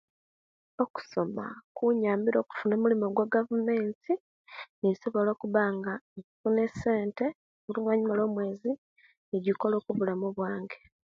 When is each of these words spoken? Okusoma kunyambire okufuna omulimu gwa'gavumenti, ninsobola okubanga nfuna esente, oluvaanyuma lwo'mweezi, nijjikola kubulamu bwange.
Okusoma 0.83 1.45
kunyambire 1.75 2.37
okufuna 2.39 2.73
omulimu 2.75 3.05
gwa'gavumenti, 3.15 4.13
ninsobola 4.79 5.29
okubanga 5.31 5.91
nfuna 6.19 6.59
esente, 6.67 7.25
oluvaanyuma 7.67 8.13
lwo'mweezi, 8.17 8.71
nijjikola 9.29 9.75
kubulamu 9.85 10.27
bwange. 10.35 10.77